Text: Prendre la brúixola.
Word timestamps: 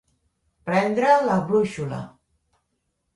Prendre 0.69 1.11
la 1.27 1.35
brúixola. 1.51 1.99